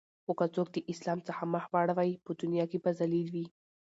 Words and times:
خو 0.23 0.31
که 0.39 0.45
څوک 0.55 0.67
د 0.73 0.77
اسلام 0.91 1.19
څخه 1.27 1.43
مخ 1.53 1.63
واړوی 1.73 2.11
په 2.25 2.31
دنیا 2.41 2.65
کی 2.71 2.77
به 2.83 2.91
ذلیل 2.99 3.27
وی 3.33 3.45